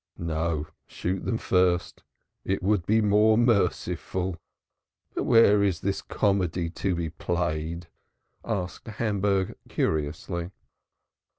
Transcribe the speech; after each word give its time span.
"No, 0.17 0.65
shoot 0.87 1.25
them 1.25 1.37
first; 1.37 2.01
it 2.43 2.63
would 2.63 2.87
be 2.87 3.01
more 3.01 3.37
merciful. 3.37 4.37
But 5.13 5.25
where 5.25 5.61
is 5.63 5.81
this 5.81 6.01
comedy 6.01 6.71
to 6.71 6.95
be 6.95 7.11
played?" 7.11 7.87
asked 8.43 8.87
Hamburg 8.87 9.53
curiously. 9.69 10.49